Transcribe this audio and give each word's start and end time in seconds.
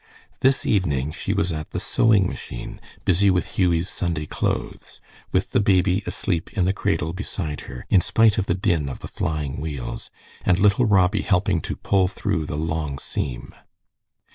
This 0.39 0.65
evening 0.65 1.11
she 1.11 1.31
was 1.31 1.53
at 1.53 1.69
the 1.69 1.79
sewing 1.79 2.25
machine 2.27 2.81
busy 3.05 3.29
with 3.29 3.51
Hughie's 3.51 3.87
Sunday 3.87 4.25
clothes, 4.25 4.99
with 5.31 5.51
the 5.51 5.59
baby 5.59 6.01
asleep 6.07 6.51
in 6.53 6.65
the 6.65 6.73
cradle 6.73 7.13
beside 7.13 7.61
her 7.69 7.85
in 7.87 8.01
spite 8.01 8.39
of 8.39 8.47
the 8.47 8.55
din 8.55 8.89
of 8.89 8.97
the 8.97 9.07
flying 9.07 9.59
wheels, 9.61 10.09
and 10.43 10.57
little 10.57 10.85
Robbie 10.87 11.21
helping 11.21 11.61
to 11.61 11.75
pull 11.75 12.07
through 12.07 12.47
the 12.47 12.57
long 12.57 12.97
seam. 12.97 13.53